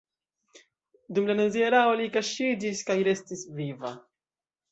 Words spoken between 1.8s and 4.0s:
li kaŝiĝis kaj restis viva.